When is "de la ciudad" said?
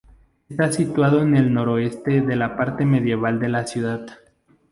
3.39-4.03